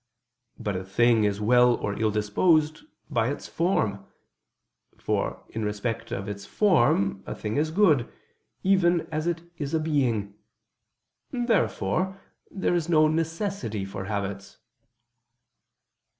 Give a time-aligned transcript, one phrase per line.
[0.57, 4.03] But a thing is well or ill disposed by its form:
[4.97, 8.11] for in respect of its form a thing is good,
[8.63, 10.33] even as it is a being.
[11.29, 12.19] Therefore
[12.49, 14.57] there is no necessity for habits.